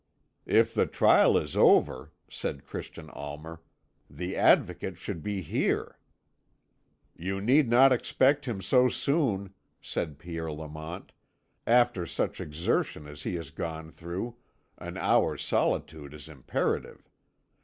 "If 0.47 0.73
the 0.73 0.87
trial 0.87 1.37
is 1.37 1.55
over," 1.55 2.11
said 2.27 2.65
Christian 2.65 3.07
Almer, 3.11 3.61
"the 4.09 4.35
Advocate 4.35 4.97
should 4.97 5.21
be 5.21 5.43
here." 5.43 5.99
"You 7.15 7.39
need 7.39 7.69
not 7.69 7.91
expect 7.91 8.47
him 8.47 8.63
so 8.63 8.89
soon," 8.89 9.53
said 9.79 10.17
Pierre 10.17 10.51
Lamont; 10.51 11.11
"after 11.67 12.07
such 12.07 12.41
exertion 12.41 13.05
as 13.05 13.21
he 13.21 13.35
has 13.35 13.51
gone 13.51 13.91
through, 13.91 14.37
an 14.79 14.97
hour's 14.97 15.43
solitude 15.43 16.15
is 16.15 16.27
imperative. 16.27 17.07